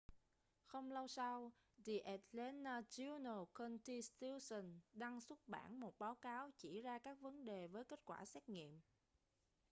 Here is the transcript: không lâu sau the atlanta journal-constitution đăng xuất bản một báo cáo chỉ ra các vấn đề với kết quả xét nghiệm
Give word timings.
không 0.65 0.91
lâu 0.91 1.07
sau 1.07 1.51
the 1.85 1.97
atlanta 1.99 2.81
journal-constitution 2.81 4.79
đăng 4.93 5.21
xuất 5.21 5.47
bản 5.47 5.79
một 5.79 5.99
báo 5.99 6.15
cáo 6.15 6.49
chỉ 6.57 6.81
ra 6.81 6.99
các 6.99 7.19
vấn 7.21 7.45
đề 7.45 7.67
với 7.67 7.83
kết 7.83 7.99
quả 8.05 8.25
xét 8.25 8.49
nghiệm 8.49 8.81